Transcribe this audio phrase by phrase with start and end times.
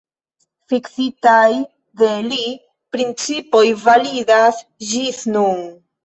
[0.71, 1.49] Fiksitaj
[2.01, 2.39] de li
[2.95, 5.61] principoj validas ĝis nun.